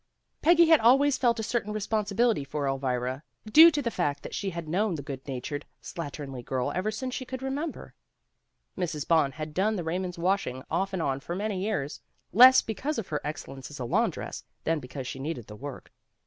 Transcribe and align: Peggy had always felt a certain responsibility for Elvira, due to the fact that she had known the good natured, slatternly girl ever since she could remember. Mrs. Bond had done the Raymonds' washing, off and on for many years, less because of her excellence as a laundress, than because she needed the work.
Peggy 0.41 0.65
had 0.65 0.79
always 0.79 1.15
felt 1.19 1.39
a 1.39 1.43
certain 1.43 1.71
responsibility 1.71 2.43
for 2.43 2.65
Elvira, 2.65 3.21
due 3.45 3.69
to 3.69 3.83
the 3.83 3.91
fact 3.91 4.23
that 4.23 4.33
she 4.33 4.49
had 4.49 4.67
known 4.67 4.95
the 4.95 5.03
good 5.03 5.27
natured, 5.27 5.63
slatternly 5.79 6.43
girl 6.43 6.71
ever 6.71 6.89
since 6.89 7.13
she 7.13 7.23
could 7.23 7.43
remember. 7.43 7.93
Mrs. 8.75 9.07
Bond 9.07 9.35
had 9.35 9.53
done 9.53 9.75
the 9.75 9.83
Raymonds' 9.83 10.17
washing, 10.27 10.63
off 10.71 10.91
and 10.93 11.03
on 11.03 11.19
for 11.19 11.35
many 11.35 11.61
years, 11.61 12.01
less 12.33 12.63
because 12.63 12.97
of 12.97 13.09
her 13.09 13.21
excellence 13.23 13.69
as 13.69 13.77
a 13.77 13.85
laundress, 13.85 14.43
than 14.63 14.79
because 14.79 15.05
she 15.05 15.19
needed 15.19 15.45
the 15.45 15.55
work. 15.55 15.91